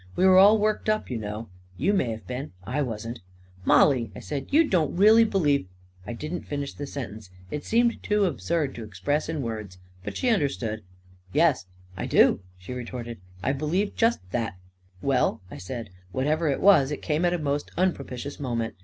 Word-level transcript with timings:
We 0.15 0.25
were 0.25 0.39
all 0.39 0.57
worked 0.57 0.89
up, 0.89 1.11
you 1.11 1.17
know." 1.19 1.47
41 1.73 1.73
You 1.77 1.93
may 1.93 2.09
have 2.09 2.25
been— 2.25 2.53
I 2.75 2.81
wasn't." 2.81 3.19
11 3.67 3.67
Mollie," 3.67 4.11
I 4.15 4.19
said," 4.19 4.47
you 4.49 4.67
don't 4.67 4.97
really 4.97 5.23
believe..." 5.25 5.67
I 6.07 6.13
didn't 6.13 6.47
finish 6.47 6.73
the 6.73 6.87
sentence— 6.87 7.29
it 7.51 7.65
seemed 7.65 8.01
too 8.01 8.25
absurd 8.25 8.73
to 8.73 8.83
express 8.83 9.29
in 9.29 9.43
words. 9.43 9.77
But 10.03 10.17
she 10.17 10.29
understood." 10.29 10.81
Yes, 11.41 11.67
I 11.95 12.07
do 12.07 12.27
1" 12.29 12.39
she 12.57 12.73
retorted." 12.73 13.19
I 13.43 13.53
believe 13.53 13.95
just 13.95 14.27
thatl"" 14.31 14.53
Well," 15.03 15.43
I 15.51 15.57
said," 15.57 15.91
whatever 16.13 16.47
it 16.47 16.61
was, 16.61 16.89
it 16.89 17.03
came 17.03 17.23
at 17.23 17.35
a 17.35 17.37
most 17.37 17.69
unpropitious 17.77 18.39
moment. 18.39 18.73